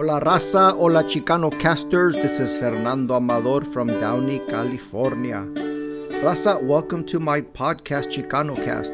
[0.00, 2.14] Hola raza, hola Chicano casters.
[2.14, 5.44] This is Fernando Amador from Downey, California.
[6.22, 8.92] Raza, welcome to my podcast Chicano Cast.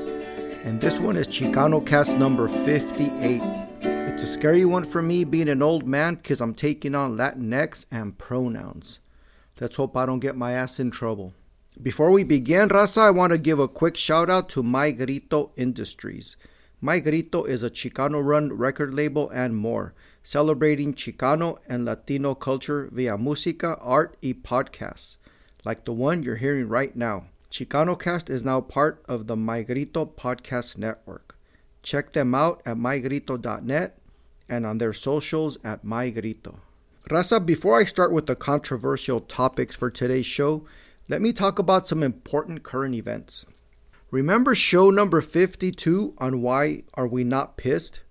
[0.64, 3.42] And this one is Chicano Cast number 58.
[3.82, 7.84] It's a scary one for me being an old man because I'm taking on Latinx
[7.92, 9.00] and pronouns.
[9.60, 11.34] Let's hope I don't get my ass in trouble.
[11.82, 15.50] Before we begin, Raza, I want to give a quick shout out to My Grito
[15.54, 16.38] Industries.
[16.84, 22.90] My Grito is a Chicano run record label and more celebrating Chicano and Latino culture
[22.92, 25.16] via música, art, y podcasts,
[25.64, 27.24] like the one you're hearing right now.
[27.50, 31.38] ChicanoCast is now part of the My Grito podcast network.
[31.82, 33.96] Check them out at mygrito.net
[34.50, 36.58] and on their socials at mygrito.
[37.08, 40.66] Raza, before I start with the controversial topics for today's show,
[41.08, 43.46] let me talk about some important current events.
[44.14, 48.04] Remember show number 52 on why are we not pissed?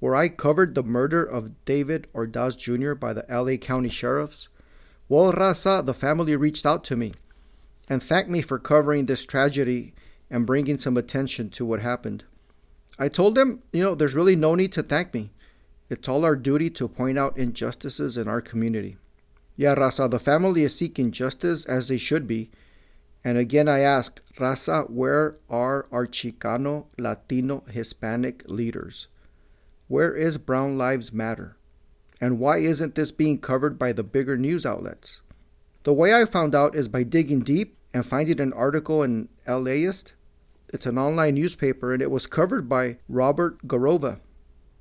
[0.00, 2.94] where I covered the murder of David Ordaz Jr.
[2.94, 4.48] by the LA County Sheriffs,
[5.08, 7.14] well, Raza, the family reached out to me
[7.88, 9.94] and thanked me for covering this tragedy
[10.28, 12.24] and bringing some attention to what happened.
[12.98, 15.30] I told them, you know, there's really no need to thank me.
[15.88, 18.96] It's all our duty to point out injustices in our community.
[19.56, 22.50] Yeah, Raza, the family is seeking justice as they should be.
[23.24, 29.08] And again, I ask, Raza, where are our Chicano, Latino, Hispanic leaders?
[29.88, 31.56] Where is Brown Lives Matter?
[32.20, 35.20] And why isn't this being covered by the bigger news outlets?
[35.84, 40.12] The way I found out is by digging deep and finding an article in LAist.
[40.68, 44.18] It's an online newspaper and it was covered by Robert Garrova.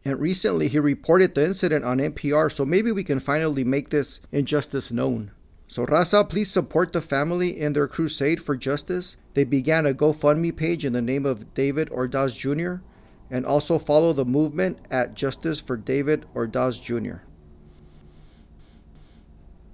[0.04, 4.22] And recently he reported the incident on NPR, so maybe we can finally make this
[4.32, 5.32] injustice known.
[5.68, 9.18] So, Raza, please support the family in their crusade for justice.
[9.34, 12.84] They began a GoFundMe page in the name of David Ordaz Jr
[13.30, 17.24] and also follow the movement at Justice for David Ordaz Jr.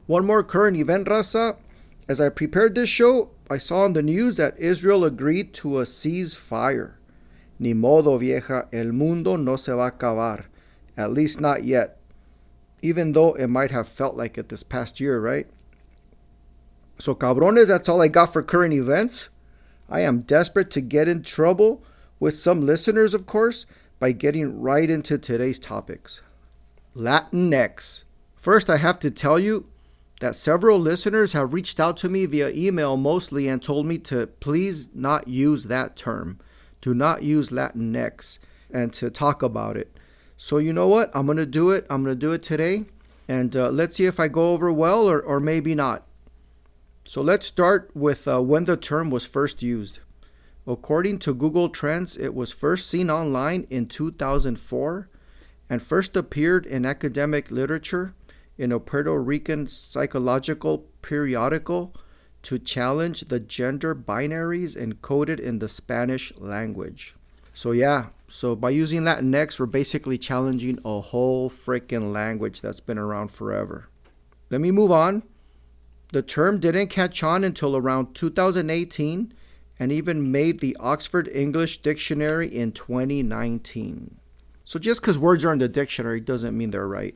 [0.08, 1.58] One more current event, Raza.
[2.09, 5.83] As I prepared this show, I saw on the news that Israel agreed to a
[5.83, 6.95] ceasefire.
[7.59, 10.45] Ni modo, vieja, el mundo no se va a acabar.
[10.98, 11.98] At least not yet.
[12.82, 15.48] Even though it might have felt like it this past year, right?
[17.03, 19.27] So, cabrones, that's all I got for current events.
[19.89, 21.83] I am desperate to get in trouble
[22.17, 23.65] with some listeners, of course,
[23.99, 26.21] by getting right into today's topics.
[26.95, 28.05] Latinx.
[28.37, 29.65] First, I have to tell you
[30.21, 34.27] that several listeners have reached out to me via email mostly and told me to
[34.39, 36.39] please not use that term.
[36.80, 38.39] Do not use Latinx
[38.73, 39.91] and to talk about it.
[40.37, 41.11] So, you know what?
[41.14, 41.85] I'm going to do it.
[41.89, 42.85] I'm going to do it today.
[43.27, 46.03] And uh, let's see if I go over well or, or maybe not.
[47.05, 49.99] So, let's start with uh, when the term was first used.
[50.65, 55.09] According to Google Trends, it was first seen online in 2004
[55.69, 58.14] and first appeared in academic literature
[58.58, 61.93] in a Puerto Rican psychological periodical
[62.43, 67.15] to challenge the gender binaries encoded in the Spanish language.
[67.53, 72.97] So, yeah, so by using Latinx, we're basically challenging a whole freaking language that's been
[72.97, 73.89] around forever.
[74.49, 75.23] Let me move on.
[76.14, 79.34] The term didn't catch on until around 2018
[79.80, 84.18] and even made the Oxford English Dictionary in 2019.
[84.64, 87.16] So just because words are in the dictionary doesn't mean they're right.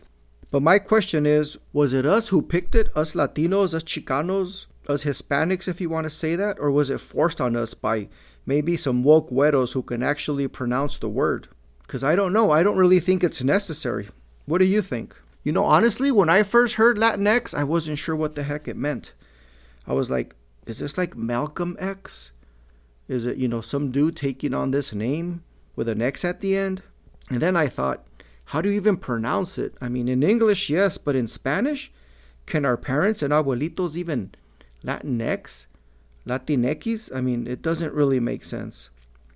[0.50, 5.03] But my question is was it us who picked it, us Latinos, us Chicanos, us
[5.03, 8.09] Hispanics, if you want to say that, or was it forced on us by
[8.47, 11.47] maybe some woke güeros who can actually pronounce the word?
[11.84, 12.50] Because I don't know.
[12.50, 14.08] I don't really think it's necessary.
[14.47, 15.16] What do you think?
[15.43, 18.75] You know, honestly, when I first heard Latinx, I wasn't sure what the heck it
[18.75, 19.13] meant.
[19.87, 22.31] I was like, is this like Malcolm X?
[23.07, 25.41] Is it, you know, some dude taking on this name
[25.75, 26.81] with an X at the end?
[27.29, 28.03] And then I thought,
[28.45, 29.73] how do you even pronounce it?
[29.81, 31.91] I mean, in English, yes, but in Spanish?
[32.45, 34.31] Can our parents and abuelitos even
[34.83, 35.67] Latinx?
[36.25, 37.15] Latinx?
[37.15, 38.89] I mean, it doesn't really make sense.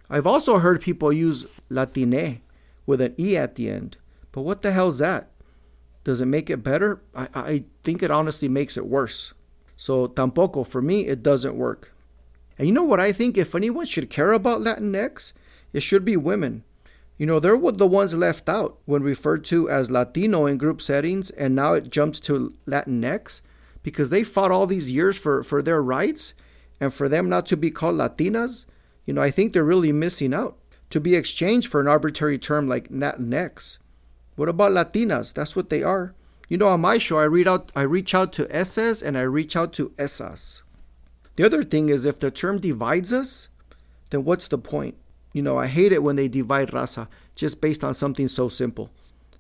[0.10, 2.42] I've also heard people use Latine
[2.86, 3.96] with an E at the end.
[4.34, 5.30] But what the hell's that?
[6.04, 7.02] Does it make it better?
[7.16, 9.34] I, I think it honestly makes it worse.
[9.78, 11.92] So, tampoco, for me, it doesn't work.
[12.58, 13.38] And you know what I think?
[13.38, 15.34] If anyone should care about Latinx,
[15.74, 16.64] it should be women.
[17.18, 21.30] You know, they're the ones left out when referred to as Latino in group settings,
[21.32, 23.42] and now it jumps to Latinx
[23.84, 26.34] because they fought all these years for, for their rights
[26.80, 28.66] and for them not to be called Latinas.
[29.06, 30.58] You know, I think they're really missing out
[30.90, 33.78] to be exchanged for an arbitrary term like Latinx.
[34.42, 35.34] What about Latinas?
[35.34, 36.16] That's what they are.
[36.50, 39.22] You know, on my show, I read out, I reach out to esas and I
[39.22, 40.64] reach out to esas.
[41.36, 43.50] The other thing is if the term divides us,
[44.10, 44.96] then what's the point?
[45.32, 48.90] You know, I hate it when they divide raza just based on something so simple.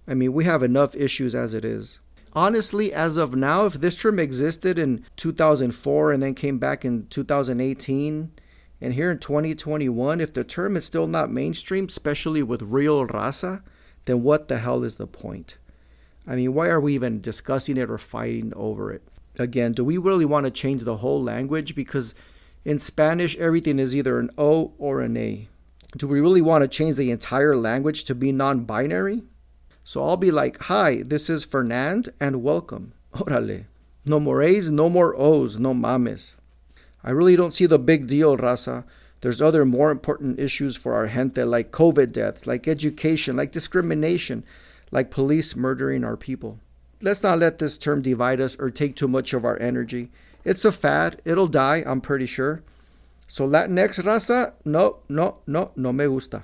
[0.07, 1.99] I mean, we have enough issues as it is.
[2.33, 7.07] Honestly, as of now, if this term existed in 2004 and then came back in
[7.07, 8.31] 2018,
[8.79, 13.63] and here in 2021, if the term is still not mainstream, especially with real raza,
[14.05, 15.57] then what the hell is the point?
[16.27, 19.01] I mean, why are we even discussing it or fighting over it?
[19.39, 21.75] Again, do we really want to change the whole language?
[21.75, 22.13] Because
[22.63, 25.47] in Spanish, everything is either an O or an A.
[25.97, 29.23] Do we really want to change the entire language to be non binary?
[29.83, 32.93] So I'll be like, Hi, this is Fernand and welcome.
[33.13, 33.65] Orale.
[34.05, 36.35] No more A's, no more O's, no mames.
[37.03, 38.83] I really don't see the big deal, raza.
[39.21, 44.43] There's other more important issues for our gente like COVID deaths, like education, like discrimination,
[44.91, 46.59] like police murdering our people.
[47.01, 50.09] Let's not let this term divide us or take too much of our energy.
[50.43, 51.21] It's a fad.
[51.23, 52.63] It'll die, I'm pretty sure.
[53.27, 56.43] So Latinx raza, no, no, no, no me gusta.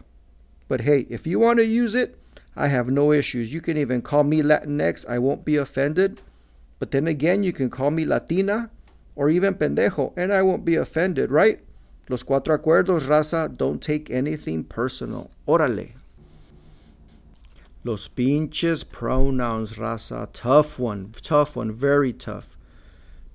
[0.68, 2.18] But hey, if you want to use it,
[2.56, 3.54] I have no issues.
[3.54, 5.08] You can even call me Latinx.
[5.08, 6.22] I won't be offended.
[6.80, 8.70] But then again, you can call me Latina
[9.16, 11.60] or even pendejo, and I won't be offended, right?
[12.10, 15.30] Los cuatro acuerdos, raza, don't take anything personal.
[15.48, 15.92] Órale.
[17.84, 20.30] Los pinches pronouns, raza.
[20.32, 22.56] Tough one, tough one, very tough.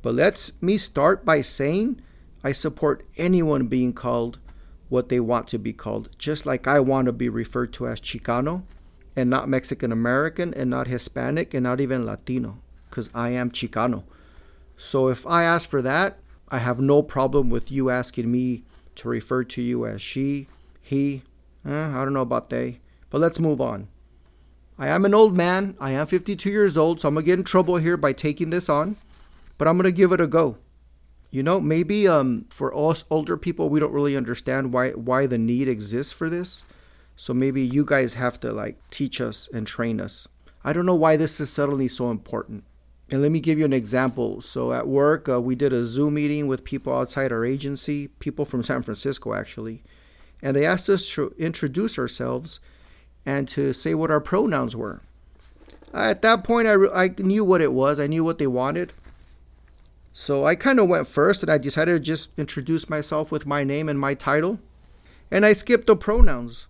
[0.03, 2.01] But let's me start by saying
[2.43, 4.39] I support anyone being called
[4.89, 8.01] what they want to be called, just like I want to be referred to as
[8.01, 8.65] Chicano
[9.15, 12.59] and not Mexican American and not Hispanic and not even Latino
[12.91, 14.05] because I am Chicano.
[14.77, 16.19] So if I ask for that,
[16.53, 18.63] I have no problem with you asking me
[18.97, 20.49] to refer to you as she,
[20.83, 21.23] he.
[21.67, 22.79] Eh, I don't know about they.
[23.09, 23.89] But let's move on.
[24.79, 25.77] I am an old man.
[25.81, 28.51] I am 52 years old, so I'm going to get in trouble here by taking
[28.51, 28.97] this on.
[29.57, 30.59] But I'm going to give it a go.
[31.31, 35.39] You know, maybe um, for us older people, we don't really understand why why the
[35.39, 36.65] need exists for this.
[37.17, 40.29] So maybe you guys have to like teach us and train us.
[40.63, 42.65] I don't know why this is suddenly so important.
[43.13, 44.41] And let me give you an example.
[44.41, 48.47] So at work, uh, we did a Zoom meeting with people outside our agency, people
[48.47, 49.83] from San Francisco actually,
[50.43, 52.59] and they asked us to introduce ourselves
[53.27, 55.03] and to say what our pronouns were.
[55.93, 58.01] At that point, I, re- I knew what it was.
[58.01, 58.95] I knew what they wanted.
[60.15, 63.63] So I kind of went first and I decided to just introduce myself with my
[63.63, 64.59] name and my title.
[65.31, 66.67] And I skipped the pronouns.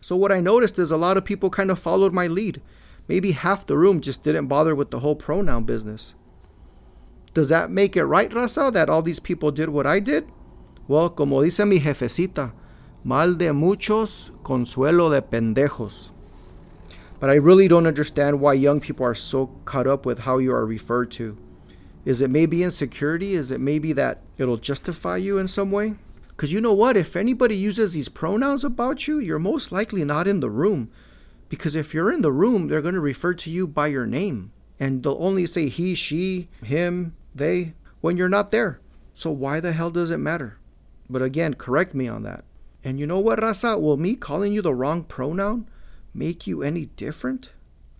[0.00, 2.62] So what I noticed is a lot of people kind of followed my lead.
[3.10, 6.14] Maybe half the room just didn't bother with the whole pronoun business.
[7.34, 10.28] Does that make it right, Raza, that all these people did what I did?
[10.86, 12.52] Well, como dice mi jefecita,
[13.02, 16.10] mal de muchos, consuelo de pendejos.
[17.18, 20.54] But I really don't understand why young people are so caught up with how you
[20.54, 21.36] are referred to.
[22.04, 23.32] Is it maybe insecurity?
[23.32, 25.94] Is it maybe that it'll justify you in some way?
[26.28, 26.96] Because you know what?
[26.96, 30.92] If anybody uses these pronouns about you, you're most likely not in the room.
[31.50, 34.52] Because if you're in the room, they're going to refer to you by your name.
[34.78, 38.80] And they'll only say he, she, him, they when you're not there.
[39.12, 40.56] So why the hell does it matter?
[41.10, 42.44] But again, correct me on that.
[42.82, 43.78] And you know what, Raza?
[43.78, 45.66] Will me calling you the wrong pronoun
[46.14, 47.52] make you any different?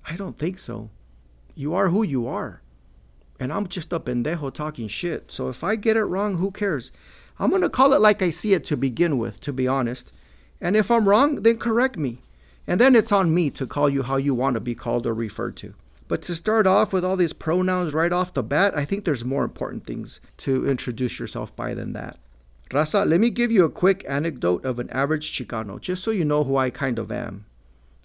[0.09, 0.89] I don't think so.
[1.55, 2.63] You are who you are.
[3.39, 5.31] And I'm just a pendejo talking shit.
[5.33, 6.93] So if I get it wrong, who cares?
[7.39, 10.15] I'm going to call it like I see it to begin with, to be honest.
[10.61, 12.19] And if I'm wrong, then correct me.
[12.71, 15.13] And then it's on me to call you how you want to be called or
[15.13, 15.75] referred to.
[16.07, 19.25] But to start off with all these pronouns right off the bat, I think there's
[19.25, 22.17] more important things to introduce yourself by than that.
[22.71, 26.25] Raza, let me give you a quick anecdote of an average Chicano, just so you
[26.25, 27.45] know who I kind of am.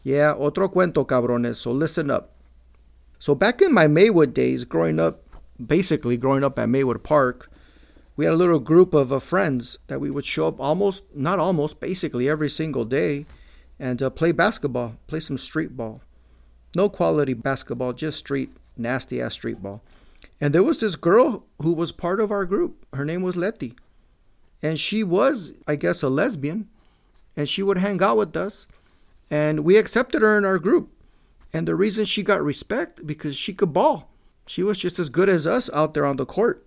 [0.04, 2.32] Yeah, otro cuento, cabrones, so listen up.
[3.20, 5.20] So back in my Maywood days, growing up,
[5.64, 7.52] basically growing up at Maywood Park,
[8.18, 11.38] we had a little group of uh, friends that we would show up almost, not
[11.38, 13.28] almost, basically every single day
[13.80, 16.02] and uh, play basketball, play some street ball.
[16.76, 19.82] No quality basketball, just street, nasty ass street ball.
[20.42, 22.76] And there was this girl who was part of our group.
[22.94, 23.74] Her name was Letty.
[24.62, 26.68] And she was, I guess, a lesbian.
[27.38, 28.68] And she would hang out with us.
[29.30, 30.90] And we accepted her in our group.
[31.54, 34.10] And the reason she got respect because she could ball.
[34.48, 36.64] She was just as good as us out there on the court.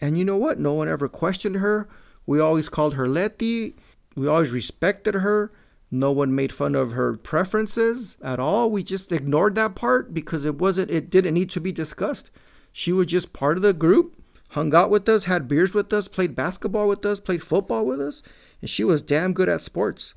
[0.00, 0.58] And you know what?
[0.58, 1.88] No one ever questioned her.
[2.26, 3.74] We always called her Letty.
[4.16, 5.50] We always respected her.
[5.90, 8.70] No one made fun of her preferences at all.
[8.70, 12.30] We just ignored that part because it wasn't it didn't need to be discussed.
[12.72, 14.14] She was just part of the group,
[14.50, 18.00] hung out with us, had beers with us, played basketball with us, played football with
[18.00, 18.22] us,
[18.60, 20.14] and she was damn good at sports.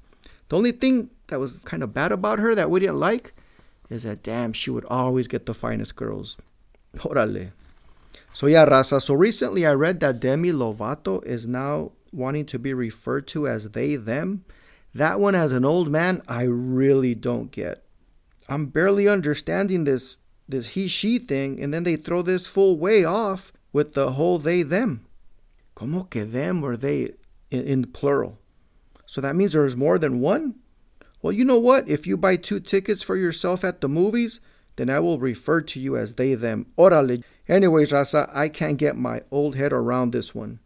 [0.49, 3.33] The only thing that was kind of bad about her that we didn't like
[3.89, 6.37] is that damn she would always get the finest girls.
[6.97, 7.51] Órale.
[8.33, 9.01] So yeah, Raza.
[9.01, 13.71] So recently I read that Demi Lovato is now wanting to be referred to as
[13.71, 14.43] they, them.
[14.93, 17.83] That one as an old man, I really don't get.
[18.49, 20.17] I'm barely understanding this
[20.49, 24.37] this he she thing and then they throw this full way off with the whole
[24.37, 25.05] they them.
[25.75, 27.11] Como que them or they
[27.49, 28.37] in, in plural?
[29.05, 30.55] So that means there's more than one?
[31.21, 31.87] Well, you know what?
[31.87, 34.39] If you buy two tickets for yourself at the movies,
[34.75, 36.65] then I will refer to you as they them.
[36.77, 37.23] Orale.
[37.47, 40.59] Anyways, Raza, I can't get my old head around this one.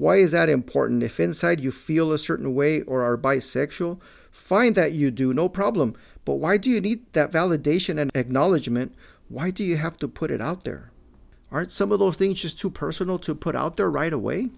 [0.00, 1.02] Why is that important?
[1.02, 4.00] If inside you feel a certain way or are bisexual,
[4.32, 5.94] fine that you do, no problem.
[6.24, 8.94] But why do you need that validation and acknowledgement?
[9.28, 10.90] Why do you have to put it out there?
[11.52, 14.48] Aren't some of those things just too personal to put out there right away?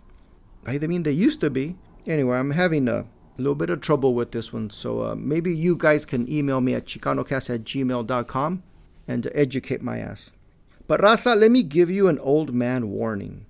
[0.64, 1.74] I mean, they used to be.
[2.06, 3.06] Anyway, I'm having a
[3.36, 6.74] little bit of trouble with this one, so uh, maybe you guys can email me
[6.74, 8.62] at chicanocast at gmail.com
[9.08, 10.30] and educate my ass.
[10.86, 13.46] But Raza, let me give you an old man warning.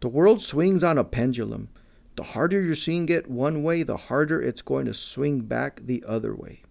[0.00, 1.68] The world swings on a pendulum.
[2.16, 6.04] The harder you're seeing it one way, the harder it's going to swing back the
[6.06, 6.62] other way.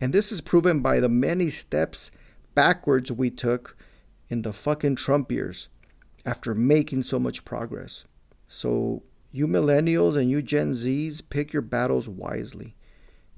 [0.00, 2.10] And this is proven by the many steps
[2.54, 3.76] backwards we took
[4.28, 5.68] in the fucking Trump years
[6.24, 8.04] after making so much progress.
[8.48, 9.02] So,
[9.32, 12.74] you millennials and you Gen Zs, pick your battles wisely.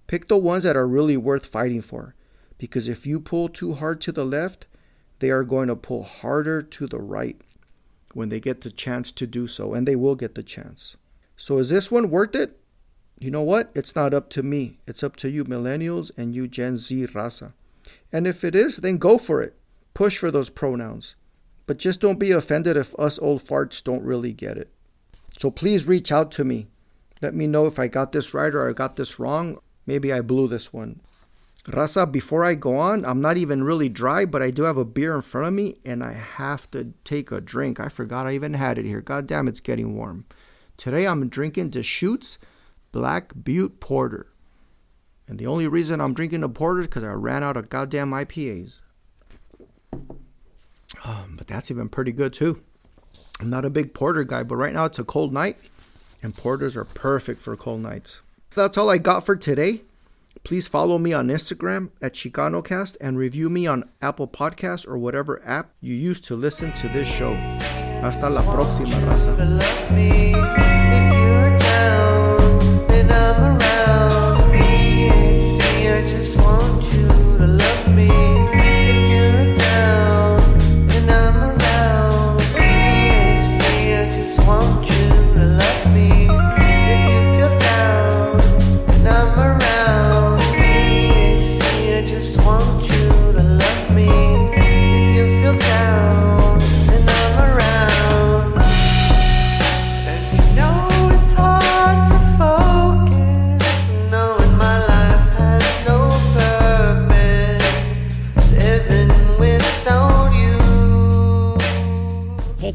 [0.07, 2.15] Pick the ones that are really worth fighting for.
[2.59, 4.67] Because if you pull too hard to the left,
[5.19, 7.41] they are going to pull harder to the right
[8.17, 10.97] when they get the chance to do so, and they will get the chance.
[11.37, 12.59] So, is this one worth it?
[13.19, 13.71] You know what?
[13.75, 14.79] It's not up to me.
[14.87, 17.53] It's up to you, millennials, and you, Gen Z raza.
[18.11, 19.55] And if it is, then go for it.
[19.93, 21.15] Push for those pronouns.
[21.67, 24.71] But just don't be offended if us old farts don't really get it.
[25.37, 26.69] So please reach out to me.
[27.21, 29.59] Let me know if I got this right or I got this wrong.
[29.87, 31.01] Maybe I blew this one.
[31.69, 34.85] Raza, before I go on, I'm not even really dry, but I do have a
[34.85, 37.81] beer in front of me and I have to take a drink.
[37.81, 39.01] I forgot I even had it here.
[39.01, 40.27] God damn, it's getting warm.
[40.77, 42.39] Today I'm drinking Deschutes
[42.93, 44.27] Black Butte Porter.
[45.27, 48.13] And the only reason I'm drinking a porter is because I ran out of goddamn
[48.13, 48.79] IPAs.
[51.05, 52.61] Um, but that's even pretty good too.
[53.41, 55.57] I'm not a big porter guy, but right now it's a cold night,
[56.23, 58.23] and porters are perfect for cold nights.
[58.55, 59.81] That's all I got for today.
[60.45, 65.41] Please follow me on Instagram at ChicanoCast and review me on Apple Podcasts or whatever
[65.45, 67.35] app you use to listen to this show.
[68.03, 70.66] Hasta la próxima, raza.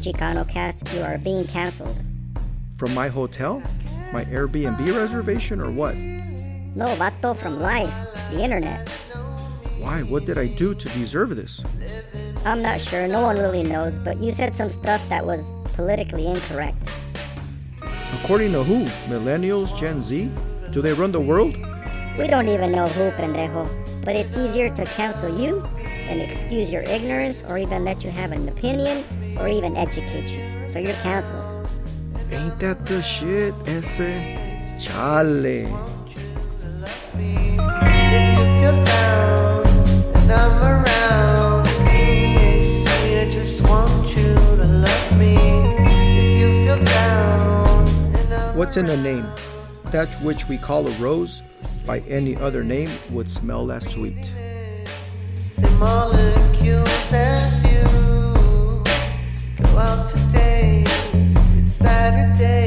[0.02, 1.96] Chicano cast, you are being canceled.
[2.76, 3.62] From my hotel?
[4.12, 5.94] My Airbnb reservation or what?
[5.94, 7.94] No, vato, from life,
[8.32, 8.88] the internet.
[9.78, 10.02] Why?
[10.02, 11.62] What did I do to deserve this?
[12.44, 16.26] I'm not sure, no one really knows, but you said some stuff that was politically
[16.26, 16.82] incorrect.
[18.20, 18.86] According to who?
[19.06, 20.32] Millennials, Gen Z?
[20.72, 21.54] Do they run the world?
[22.18, 23.70] We don't even know who, pendejo.
[24.04, 25.60] But it's easier to cancel you
[26.06, 29.04] than excuse your ignorance or even let you have an opinion
[29.38, 30.66] or even educate you.
[30.66, 31.68] So you're canceled.
[32.30, 33.98] Ain't that the shit, ese?
[34.80, 35.68] Chale.
[48.54, 49.26] What's in a name?
[49.90, 51.42] That which we call a rose,
[51.84, 54.32] by any other name, would smell as sweet.
[55.48, 56.42] Symbolic.
[59.74, 60.84] Well, today
[61.56, 62.61] it's Saturday.